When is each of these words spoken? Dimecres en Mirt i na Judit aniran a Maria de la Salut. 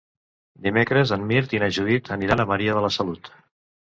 Dimecres 0.67 1.11
en 1.17 1.27
Mirt 1.31 1.53
i 1.55 1.59
na 1.63 1.67
Judit 1.77 2.09
aniran 2.15 2.41
a 2.45 2.47
Maria 2.53 2.79
de 2.79 2.83
la 2.87 2.91
Salut. 2.97 3.31